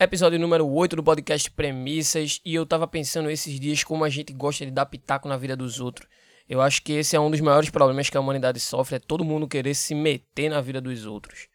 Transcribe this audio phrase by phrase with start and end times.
[0.00, 2.40] Episódio número 8 do podcast Premissas.
[2.44, 5.56] E eu tava pensando esses dias como a gente gosta de dar pitaco na vida
[5.56, 6.08] dos outros.
[6.48, 9.24] Eu acho que esse é um dos maiores problemas que a humanidade sofre, é todo
[9.24, 11.48] mundo querer se meter na vida dos outros.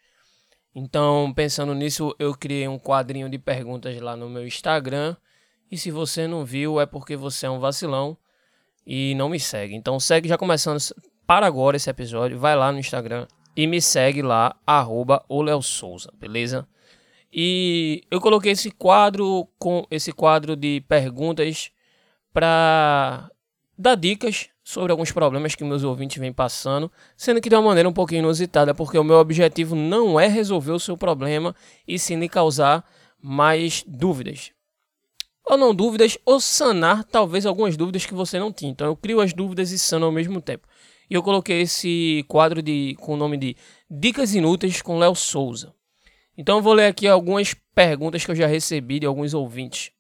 [0.76, 5.16] Então, pensando nisso, eu criei um quadrinho de perguntas lá no meu Instagram.
[5.72, 8.18] E se você não viu, é porque você é um vacilão
[8.86, 9.74] e não me segue.
[9.74, 10.80] Então, segue já começando
[11.26, 13.26] para agora esse episódio, vai lá no Instagram
[13.56, 15.24] e me segue lá, arroba
[15.62, 16.68] Souza, beleza?
[17.36, 21.72] E eu coloquei esse quadro com esse quadro de perguntas
[22.32, 23.28] para
[23.76, 27.90] dar dicas sobre alguns problemas que meus ouvintes vêm passando, sendo que de uma maneira
[27.90, 31.56] um pouquinho inusitada, porque o meu objetivo não é resolver o seu problema
[31.88, 32.88] e sim lhe causar
[33.20, 34.52] mais dúvidas.
[35.44, 38.72] Ou não dúvidas, ou sanar talvez algumas dúvidas que você não tinha.
[38.72, 40.68] Então eu crio as dúvidas e sano ao mesmo tempo.
[41.10, 43.58] E eu coloquei esse quadro de, com o nome de
[43.90, 45.74] Dicas Inúteis com Léo Souza.
[46.36, 49.92] Então eu vou ler aqui algumas perguntas que eu já recebi de alguns ouvintes.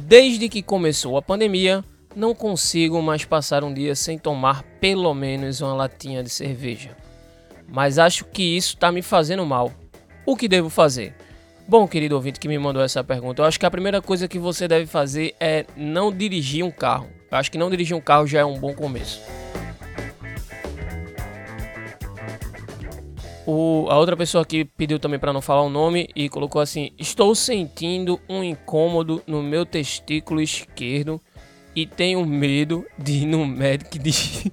[0.00, 1.82] Desde que começou a pandemia,
[2.14, 6.94] não consigo mais passar um dia sem tomar pelo menos uma latinha de cerveja.
[7.66, 9.72] Mas acho que isso está me fazendo mal.
[10.26, 11.14] O que devo fazer?
[11.66, 14.38] Bom, querido ouvinte que me mandou essa pergunta, eu acho que a primeira coisa que
[14.38, 17.08] você deve fazer é não dirigir um carro.
[17.30, 19.22] Eu acho que não dirigir um carro já é um bom começo.
[23.46, 26.92] O, a outra pessoa aqui pediu também para não falar o nome e colocou assim:
[26.98, 31.20] Estou sentindo um incômodo no meu testículo esquerdo
[31.74, 34.52] e tenho medo de ir no médico de...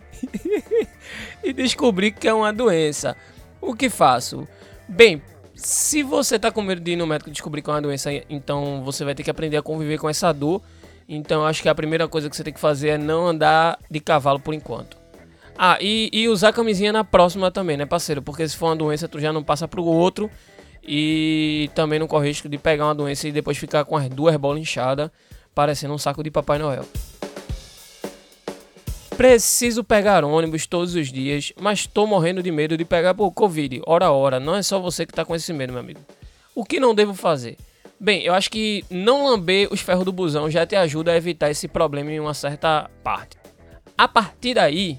[1.43, 3.15] e descobrir que é uma doença.
[3.61, 4.47] O que faço?
[4.87, 5.21] Bem,
[5.53, 8.09] se você tá com medo de ir no médico e descobrir que é uma doença,
[8.29, 10.61] então você vai ter que aprender a conviver com essa dor.
[11.07, 13.99] Então acho que a primeira coisa que você tem que fazer é não andar de
[13.99, 14.97] cavalo por enquanto.
[15.61, 18.21] Ah, e, e usar camisinha na próxima também, né, parceiro?
[18.21, 20.31] Porque se for uma doença, tu já não passa pro outro.
[20.81, 24.37] E também não corre risco de pegar uma doença e depois ficar com as duas
[24.37, 25.11] bolas inchadas,
[25.53, 26.85] parecendo um saco de Papai Noel.
[29.17, 33.81] Preciso pegar ônibus todos os dias, mas tô morrendo de medo de pegar por Covid.
[33.85, 35.99] Ora, ora, não é só você que tá com esse medo, meu amigo.
[36.55, 37.57] O que não devo fazer?
[37.99, 41.51] Bem, eu acho que não lamber os ferros do busão já te ajuda a evitar
[41.51, 43.37] esse problema em uma certa parte.
[43.97, 44.97] A partir daí,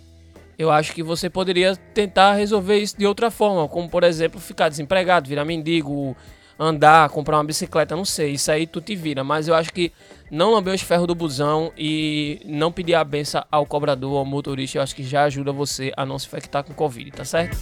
[0.61, 4.69] eu acho que você poderia tentar resolver isso de outra forma, como por exemplo ficar
[4.69, 6.15] desempregado, virar mendigo,
[6.59, 9.91] andar, comprar uma bicicleta, não sei, isso aí tu te vira, mas eu acho que
[10.31, 14.77] não lamber os ferros do busão e não pedir a benção ao cobrador ao motorista,
[14.77, 17.57] eu acho que já ajuda você a não se infectar com Covid, tá certo?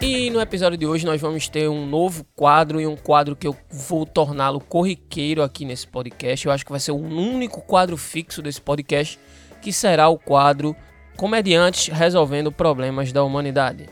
[0.00, 3.46] E no episódio de hoje nós vamos ter um novo quadro e um quadro que
[3.46, 6.46] eu vou torná-lo corriqueiro aqui nesse podcast.
[6.46, 9.18] Eu acho que vai ser o único quadro fixo desse podcast,
[9.60, 10.74] que será o quadro
[11.16, 13.88] Comediantes Resolvendo Problemas da Humanidade.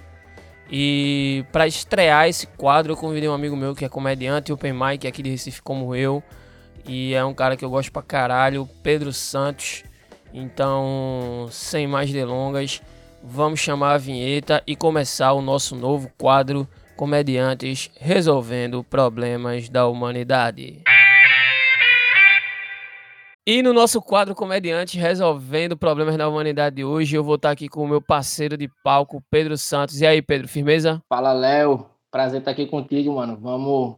[0.70, 5.06] E para estrear esse quadro, eu convidei um amigo meu que é comediante, Open Mike,
[5.06, 6.22] aqui de Recife como eu.
[6.86, 9.84] E é um cara que eu gosto pra caralho, Pedro Santos.
[10.32, 12.80] Então, sem mais delongas,
[13.22, 16.66] vamos chamar a vinheta e começar o nosso novo quadro
[16.96, 20.82] Comediantes Resolvendo Problemas da Humanidade.
[23.44, 27.69] E no nosso quadro Comediantes Resolvendo Problemas da Humanidade de hoje, eu vou estar aqui
[27.69, 30.00] com o meu parceiro de palco, Pedro Santos.
[30.00, 31.03] E aí, Pedro, firmeza?
[31.08, 31.84] Fala, Léo.
[32.08, 33.36] Prazer estar aqui contigo, mano.
[33.41, 33.97] Vamos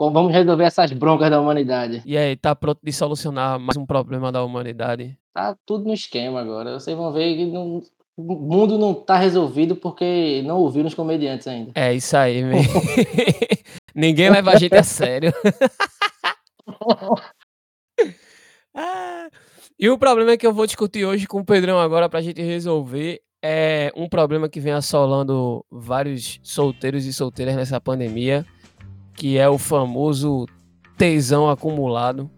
[0.00, 2.02] Vamos resolver essas broncas da humanidade.
[2.06, 5.18] E aí, tá pronto de solucionar mais um problema da humanidade?
[5.34, 6.78] Tá tudo no esquema agora.
[6.78, 7.82] Vocês vão ver que não,
[8.16, 11.72] o mundo não tá resolvido porque não ouviram os comediantes ainda.
[11.74, 12.62] É isso aí, meu.
[13.94, 15.30] Ninguém leva a gente a sério.
[19.78, 23.20] e o problema que eu vou discutir hoje com o Pedrão agora pra gente resolver
[23.42, 28.44] é um problema que vem assolando vários solteiros e solteiras nessa pandemia
[29.18, 30.46] que é o famoso
[30.96, 32.30] tesão acumulado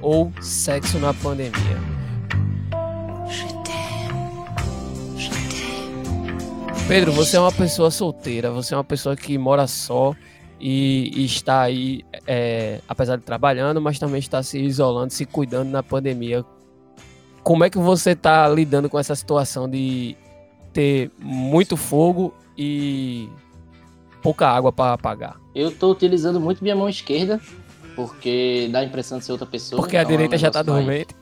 [0.00, 1.76] ou sexo na pandemia.
[6.88, 10.14] Pedro, você é uma pessoa solteira, você é uma pessoa que mora só
[10.60, 15.70] e, e está aí, é, apesar de trabalhando, mas também está se isolando, se cuidando
[15.70, 16.44] na pandemia.
[17.42, 20.16] Como é que você está lidando com essa situação de
[20.72, 23.28] ter muito fogo e
[24.22, 25.36] pouca água para apagar?
[25.54, 27.40] Eu tô utilizando muito minha mão esquerda,
[27.94, 29.80] porque dá a impressão de ser outra pessoa.
[29.80, 31.14] Porque a então é direita já tá dormente.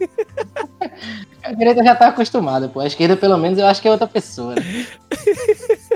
[1.42, 2.80] a direita já tá acostumada, pô.
[2.80, 4.54] A esquerda, pelo menos, eu acho que é outra pessoa.
[4.54, 4.86] Né?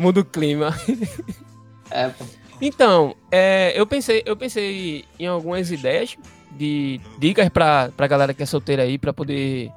[0.00, 0.74] Muda o clima.
[1.92, 2.24] É, pô.
[2.60, 6.16] Então, é, eu, pensei, eu pensei em algumas ideias
[6.52, 9.72] de dicas pra, pra galera que é solteira aí, pra poder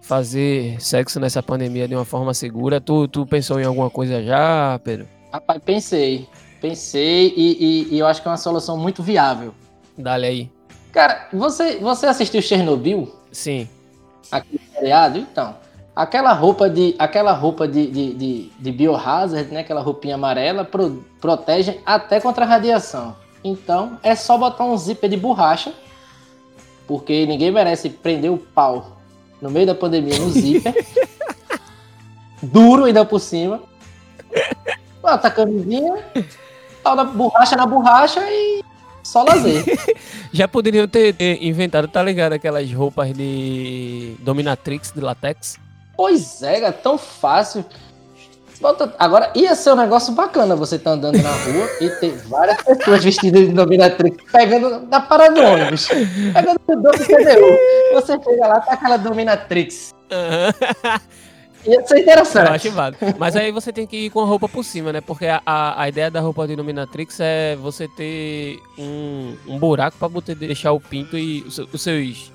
[0.00, 2.80] fazer sexo nessa pandemia de uma forma segura.
[2.80, 5.08] Tu, tu pensou em alguma coisa já, Pedro?
[5.32, 6.28] Rapaz, pensei.
[6.60, 7.56] Pensei e,
[7.90, 9.52] e, e eu acho que é uma solução muito viável.
[9.98, 10.50] Dá-lhe aí.
[10.92, 13.12] Cara, você, você assistiu Chernobyl?
[13.32, 13.68] Sim.
[14.30, 15.18] Aquele seriado?
[15.18, 15.56] Então,
[15.96, 19.60] aquela roupa de aquela roupa de, de, de, de biohazard, né?
[19.60, 23.16] Aquela roupinha amarela, pro, protege até contra a radiação.
[23.42, 25.72] Então, é só botar um zíper de borracha,
[26.86, 28.98] porque ninguém merece prender o pau
[29.40, 30.74] no meio da pandemia no zíper.
[32.42, 33.62] duro ainda por cima.
[35.00, 36.04] Bota a camisinha,
[36.82, 38.62] pau da borracha na borracha e
[39.02, 39.64] só lazer.
[40.32, 42.34] Já poderiam ter inventado, tá ligado?
[42.34, 45.65] Aquelas roupas de Dominatrix de latex.
[45.96, 47.64] Pois é, é tão fácil.
[48.98, 53.04] Agora, ia ser um negócio bacana você tá andando na rua e ter várias pessoas
[53.04, 55.88] vestidas de dominatrix pegando na parada do ônibus.
[55.88, 57.58] Pegando o dono do CDU.
[57.94, 59.94] Você chega lá, tá aquela dominatrix.
[61.66, 62.70] Ia ser interessante.
[63.18, 65.00] Mas aí você tem que ir com a roupa por cima, né?
[65.00, 69.98] Porque a, a, a ideia da roupa de Dominatrix é você ter um, um buraco
[69.98, 72.32] pra poder deixar o pinto e os seus.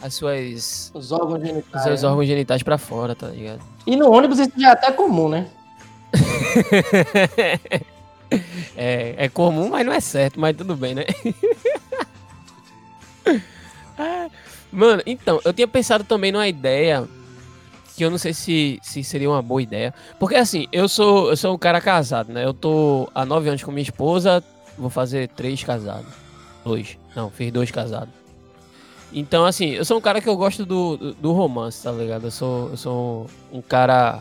[0.00, 0.90] As suas.
[0.94, 1.84] Os órgãos Os genitais.
[1.84, 3.60] seus órgãos genitais pra fora, tá ligado?
[3.86, 5.48] E no ônibus isso já é até comum, né?
[8.76, 11.04] é, é comum, mas não é certo, mas tudo bem, né?
[14.70, 17.08] Mano, então, eu tinha pensado também numa ideia
[17.96, 19.94] que eu não sei se, se seria uma boa ideia.
[20.18, 22.44] Porque assim, eu sou, eu sou um cara casado, né?
[22.44, 24.44] Eu tô há nove anos com minha esposa,
[24.76, 26.12] vou fazer três casados.
[26.62, 26.98] Dois.
[27.14, 28.12] Não, fiz dois casados.
[29.16, 32.24] Então, assim, eu sou um cara que eu gosto do, do, romance, tá ligado?
[32.24, 34.20] Eu sou, eu sou um cara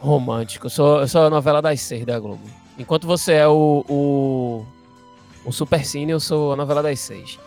[0.00, 0.66] romântico.
[0.66, 2.42] Eu sou, eu sou a novela das seis da Globo.
[2.76, 4.66] Enquanto você é o, o,
[5.44, 7.38] o Super Cine, eu sou a novela das seis.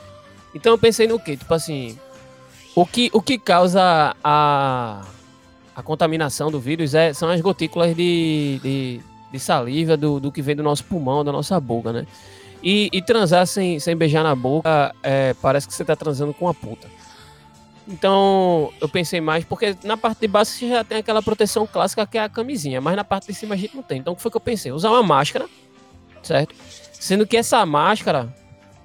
[0.55, 1.35] Então eu pensei no quê?
[1.35, 1.99] Tipo assim,
[2.73, 5.01] o que, o que causa a,
[5.75, 10.41] a contaminação do vírus é, são as gotículas de, de, de saliva do, do que
[10.41, 12.07] vem do nosso pulmão, da nossa boca, né?
[12.67, 16.45] E, e transar sem, sem beijar na boca, é, parece que você tá transando com
[16.45, 16.87] uma puta.
[17.87, 22.07] Então, eu pensei mais, porque na parte de baixo você já tem aquela proteção clássica
[22.07, 23.99] que é a camisinha, mas na parte de cima a gente não tem.
[23.99, 24.71] Então, o que foi que eu pensei?
[24.71, 25.45] Usar uma máscara,
[26.23, 26.55] certo?
[26.93, 28.33] Sendo que essa máscara,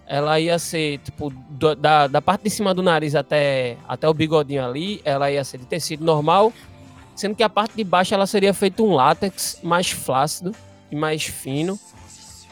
[0.07, 4.13] ela ia ser, tipo, do- da, da parte de cima do nariz até, até o
[4.13, 6.53] bigodinho ali, ela ia ser de tecido normal,
[7.17, 10.55] sendo que a parte de baixo ela seria feito um látex mais flácido
[10.91, 11.79] e mais fino,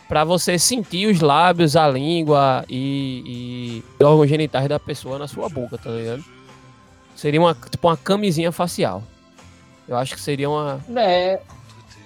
[0.08, 5.48] para você sentir os lábios, a língua e, e órgãos genitais da pessoa na sua
[5.50, 6.24] boca, tá ligado?
[7.14, 9.02] Seria uma, tipo, uma camisinha facial.
[9.86, 10.80] Eu acho que seria uma.
[10.96, 11.40] É,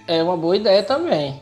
[0.08, 1.40] é uma boa ideia também.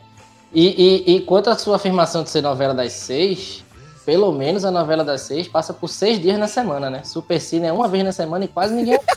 [0.53, 3.63] E, e, e quanto à sua afirmação de ser novela das seis,
[4.05, 7.03] pelo menos a novela das seis passa por seis dias na semana, né?
[7.03, 8.99] Super Cine é uma vez na semana e quase ninguém.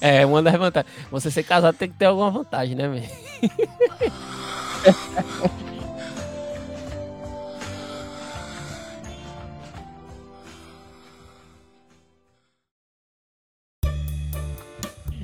[0.00, 0.92] É, uma das vantagens.
[1.10, 3.08] Você ser casado tem que ter alguma vantagem, né, velho?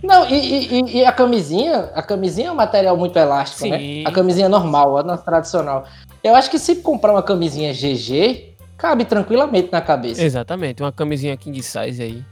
[0.03, 3.71] Não, e, e- e- a camisinha, a camisinha é um material muito elástico, Sim.
[3.71, 4.05] né?
[4.07, 5.85] A camisinha normal, a nossa tradicional.
[6.23, 10.23] Eu acho que se comprar uma camisinha GG, cabe tranquilamente na cabeça.
[10.23, 12.25] Exatamente, uma camisinha king size aí.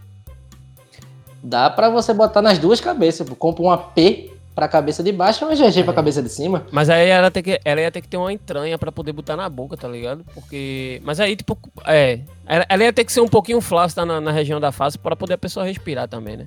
[1.43, 3.29] Dá pra você botar nas duas cabeças.
[3.39, 5.95] Compra uma P pra cabeça de baixo e uma GG pra É.
[5.97, 6.67] cabeça de cima.
[6.73, 9.37] Mas aí ela, tem que, ela ia ter que ter uma entranha pra poder botar
[9.37, 10.25] na boca, tá ligado?
[10.35, 11.01] Porque.
[11.05, 12.21] Mas aí, tipo, é.
[12.47, 15.15] Ela, ela ia ter que ser um pouquinho flácida na, na região da face pra
[15.15, 16.47] poder a pessoa respirar também, né?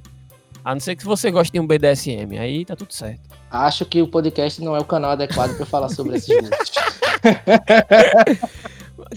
[0.65, 3.21] A não ser que você goste de um BDSM, aí tá tudo certo.
[3.49, 6.83] Acho que o podcast não é o canal adequado pra falar sobre esses gostos.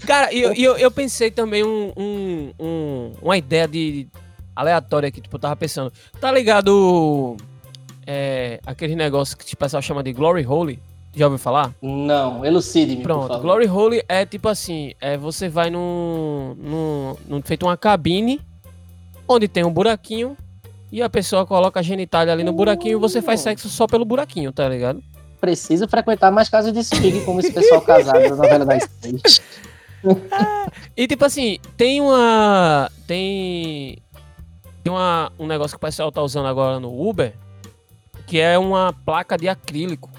[0.07, 4.07] Cara, e eu, eu, eu pensei também um, um- um- uma ideia de
[4.55, 5.91] aleatória aqui, tipo, eu tava pensando.
[6.19, 7.35] Tá ligado
[8.05, 10.79] é, aquele negócio que o pessoal chama de Glory Hole?
[11.15, 11.73] Já ouviu falar?
[11.81, 13.37] Não, elucide-me, Pronto.
[13.39, 18.41] Glory Hole é tipo assim, é, você vai num, num, num feito uma cabine
[19.27, 20.35] onde tem um buraquinho
[20.91, 24.05] e a pessoa coloca a genitália ali no buraquinho e você faz sexo só pelo
[24.05, 25.03] buraquinho, tá ligado?
[25.39, 29.41] Preciso frequentar mais casas de swing como esse pessoal casado da novela das seis.
[30.97, 32.91] E tipo assim, tem uma.
[33.07, 33.97] Tem.
[34.83, 37.33] Tem uma, um negócio que o pessoal tá usando agora no Uber,
[38.33, 40.09] que é uma placa de acrílico.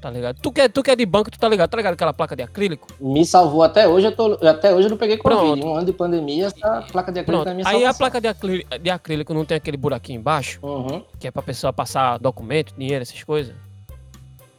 [0.00, 0.38] Tá ligado?
[0.40, 1.68] Tu que, é- tu que é de banco, tu tá ligado?
[1.68, 2.86] Tá ligado aquela placa de acrílico?
[3.00, 5.40] Me salvou até hoje, eu tô, até hoje eu não peguei Covid.
[5.40, 5.66] Pronto.
[5.66, 7.56] Um ano de pandemia, essa placa de acrílico Pronto.
[7.56, 11.02] minha Aí a placa de acrílico, de acrílico não tem aquele buraquinho embaixo, Uhum.
[11.18, 13.52] que é pra pessoa passar documento, dinheiro, essas coisas.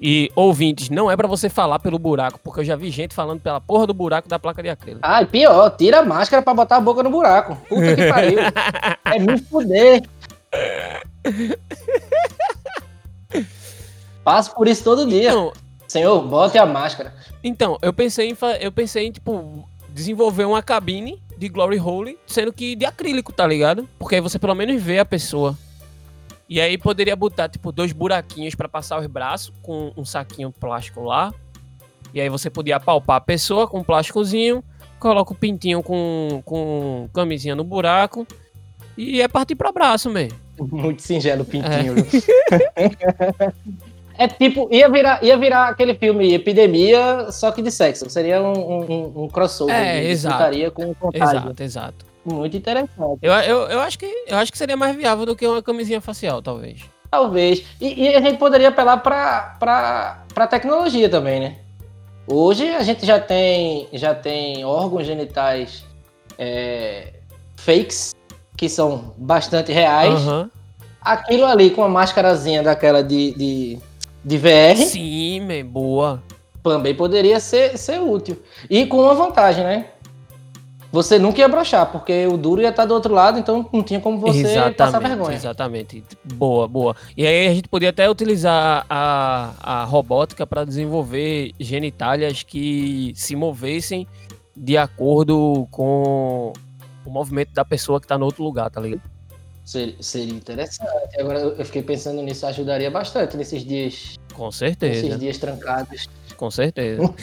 [0.01, 3.39] E ouvintes, não é pra você falar pelo buraco, porque eu já vi gente falando
[3.39, 4.99] pela porra do buraco da placa de acrílico.
[5.03, 7.55] Ah, e pior, tira a máscara pra botar a boca no buraco.
[7.69, 8.39] Puta que pariu.
[9.05, 10.03] é me fuder.
[14.29, 15.31] Passo por isso todo dia.
[15.31, 15.51] Então,
[15.87, 17.15] Senhor, bote a máscara.
[17.43, 22.53] então eu pensei em, eu pensei em, tipo, desenvolver uma cabine de Glory Hole, sendo
[22.53, 23.89] que de acrílico, tá ligado?
[23.97, 25.57] Porque aí você pelo menos vê a pessoa.
[26.47, 31.01] E aí poderia botar, tipo, dois buraquinhos pra passar os braços com um saquinho plástico
[31.01, 31.33] lá.
[32.13, 34.63] E aí você podia apalpar a pessoa com um plásticozinho,
[34.99, 38.27] coloca o pintinho com, com camisinha no buraco
[38.95, 40.37] e é partir pro abraço mesmo.
[40.71, 41.95] Muito singelo o pintinho.
[41.95, 42.05] viu?
[44.19, 48.09] É tipo, ia virar, ia virar aquele filme Epidemia, só que de sexo.
[48.09, 49.73] Seria um, um- um crossover.
[49.73, 50.71] É, exato.
[50.73, 51.37] com contágio.
[51.39, 52.05] Exato, exato.
[52.25, 53.19] Muito interessante.
[53.21, 56.01] Eu, eu, eu, acho que, eu acho que seria mais viável do que uma camisinha
[56.01, 56.81] facial, talvez.
[57.09, 57.63] Talvez.
[57.79, 61.55] E, e a gente poderia apelar pra, pra, pra tecnologia também, né?
[62.27, 65.85] Hoje a gente já tem, já tem órgãos genitais
[66.37, 67.13] é,
[67.55, 68.13] fakes,
[68.57, 70.13] que são bastante reais.
[70.13, 70.51] Aham.
[71.01, 73.79] Aquilo ali com a máscarazinha daquela de, de,
[74.29, 76.21] de VR Sim, man, boa.
[76.61, 78.39] também poderia ser, ser útil.
[78.69, 79.87] E com uma vantagem, né?
[80.91, 83.99] Você nunca ia brochar, porque o duro ia estar do outro lado, então não tinha
[83.99, 85.35] como você passar vergonha.
[85.35, 86.03] Exatamente.
[86.23, 86.95] Boa, boa.
[87.17, 93.35] E aí a gente podia até utilizar a, a robótica para desenvolver genitálias que se
[93.35, 94.07] movessem
[94.55, 96.53] de acordo com
[97.05, 99.01] o movimento da pessoa que tá no outro lugar, tá ligado?
[99.69, 100.89] Seria, seria interessante.
[101.19, 105.15] Agora eu fiquei pensando nisso, ajudaria bastante nesses dias, Com nesses certeza.
[105.15, 106.09] dias trancados.
[106.35, 107.03] Com certeza.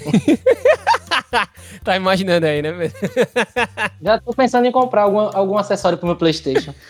[1.82, 2.70] tá imaginando aí, né?
[4.00, 6.72] Já tô pensando em comprar algum, algum acessório pro meu Playstation.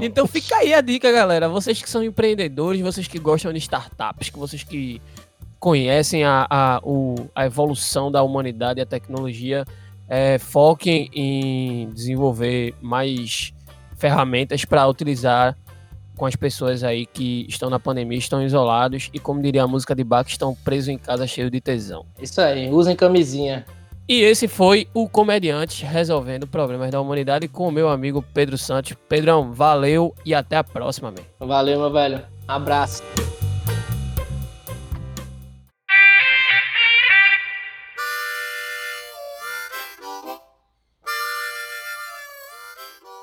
[0.00, 1.46] Então fica aí a dica, galera.
[1.46, 4.98] Vocês que são empreendedores, vocês que gostam de startups, que vocês que
[5.60, 9.66] conhecem a, a, o- a evolução da humanidade e a tecnologia,
[10.08, 13.52] é, foquem em desenvolver mais
[13.96, 15.56] ferramentas para utilizar
[16.16, 19.94] com as pessoas aí que estão na pandemia, estão isolados e, como diria a música
[19.94, 22.06] de Bach, estão presos em casa cheio de tesão.
[22.20, 23.64] Isso aí, usem camisinha.
[24.08, 28.94] E esse foi o Comediante Resolvendo Problemas da Humanidade com o meu amigo Pedro Santos.
[29.08, 31.24] Pedrão, valeu e até a próxima, man.
[31.46, 32.22] Valeu, meu velho.
[32.46, 33.02] Abraço.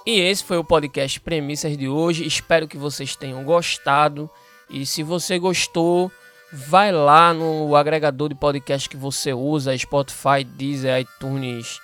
[0.05, 2.27] E esse foi o podcast Premissas de hoje.
[2.27, 4.29] Espero que vocês tenham gostado.
[4.69, 6.11] E se você gostou,
[6.51, 11.79] vai lá no agregador de podcast que você usa, Spotify, Deezer, iTunes,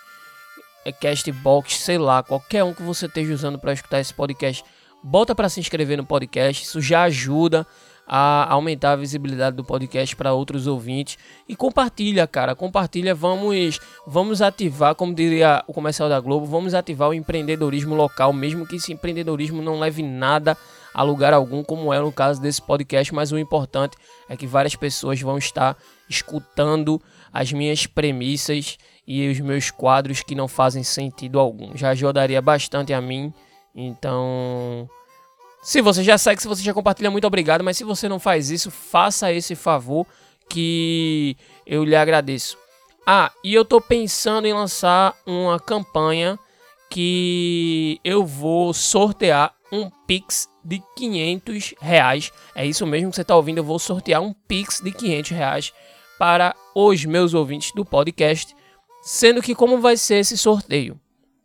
[1.00, 4.66] Castbox, sei lá, qualquer um que você esteja usando para escutar esse podcast.
[5.02, 7.66] Bota para se inscrever no podcast, isso já ajuda
[8.12, 11.16] a aumentar a visibilidade do podcast para outros ouvintes
[11.48, 17.10] e compartilha, cara, compartilha, vamos vamos ativar, como diria o comercial da Globo, vamos ativar
[17.10, 20.58] o empreendedorismo local, mesmo que esse empreendedorismo não leve nada
[20.92, 23.96] a lugar algum, como é no caso desse podcast, mas o importante
[24.28, 25.78] é que várias pessoas vão estar
[26.10, 27.00] escutando
[27.32, 31.78] as minhas premissas e os meus quadros que não fazem sentido algum.
[31.78, 33.32] Já ajudaria bastante a mim,
[33.76, 34.90] então
[35.62, 37.64] se você já segue, se você já compartilha, muito obrigado.
[37.64, 40.06] Mas se você não faz isso, faça esse favor
[40.50, 41.36] que
[41.66, 42.58] eu lhe agradeço.
[43.06, 46.38] Ah, e eu tô pensando em lançar uma campanha
[46.90, 52.32] que eu vou sortear um Pix de 500 reais.
[52.56, 53.60] É isso mesmo que você tá ouvindo.
[53.60, 55.74] Eu vou sortear um Pix de 500 reais
[56.18, 58.56] para os meus ouvintes do podcast.
[59.02, 61.00] Sendo que como vai ser esse sorteio?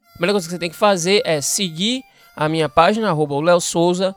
[0.09, 2.03] A primeira coisa que você tem que fazer é seguir
[2.37, 4.15] a minha página, arroba o Léo Souza,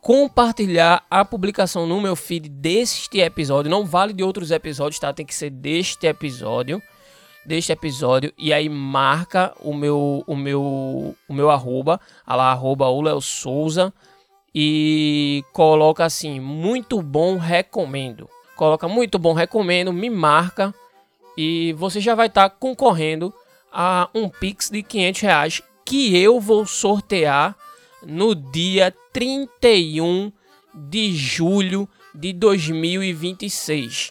[0.00, 3.70] compartilhar a publicação no meu feed deste episódio.
[3.70, 5.12] Não vale de outros episódios, tá?
[5.12, 6.82] Tem que ser deste episódio.
[7.46, 8.32] Deste episódio.
[8.36, 13.20] E aí marca o meu, o meu, o meu arroba, a lá, arroba o Léo
[13.20, 13.92] Souza.
[14.54, 18.28] E coloca assim, muito bom, recomendo.
[18.56, 20.74] Coloca muito bom, recomendo, me marca.
[21.36, 23.32] E você já vai estar concorrendo
[23.72, 27.54] a um Pix de 500 reais que eu vou sortear
[28.02, 30.32] no dia 31
[30.72, 34.10] de julho de 2026.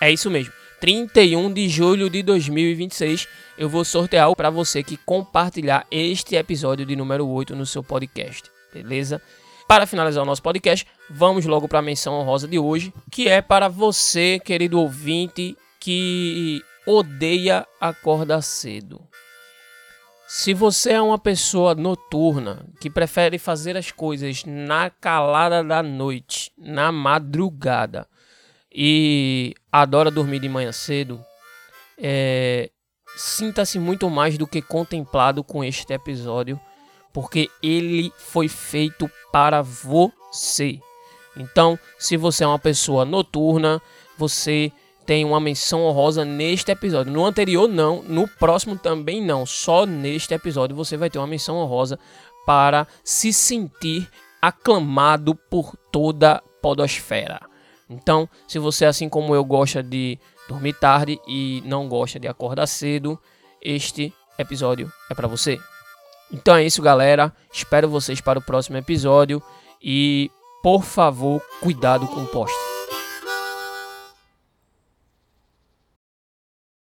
[0.00, 0.52] É isso mesmo.
[0.80, 3.26] 31 de julho de 2026
[3.58, 8.48] eu vou sortear para você que compartilhar este episódio de número 8 no seu podcast,
[8.72, 9.20] beleza?
[9.66, 13.42] Para finalizar o nosso podcast, vamos logo para a menção honrosa de hoje, que é
[13.42, 19.00] para você, querido ouvinte, que odeia acordar cedo.
[20.26, 26.50] Se você é uma pessoa noturna que prefere fazer as coisas na calada da noite,
[26.56, 28.08] na madrugada
[28.74, 31.22] e adora dormir de manhã cedo,
[31.98, 32.70] é,
[33.16, 36.58] sinta-se muito mais do que contemplado com este episódio,
[37.12, 40.80] porque ele foi feito para você.
[41.36, 43.80] Então, se você é uma pessoa noturna,
[44.16, 44.72] você
[45.12, 47.12] tem uma menção honrosa neste episódio.
[47.12, 48.02] No anterior, não.
[48.02, 49.44] No próximo também não.
[49.44, 51.98] Só neste episódio você vai ter uma menção honrosa
[52.46, 54.08] para se sentir
[54.40, 57.42] aclamado por toda a podosfera.
[57.90, 62.66] Então, se você, assim como eu, gosta de dormir tarde e não gosta de acordar
[62.66, 63.20] cedo,
[63.60, 65.60] este episódio é para você.
[66.32, 67.30] Então é isso, galera.
[67.52, 69.42] Espero vocês para o próximo episódio
[69.78, 70.30] e,
[70.62, 72.71] por favor, cuidado com o poste.